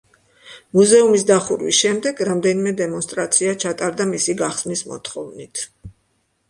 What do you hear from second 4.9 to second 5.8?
მოთხოვნით.